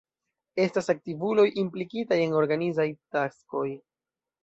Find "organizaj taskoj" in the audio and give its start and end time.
2.43-3.67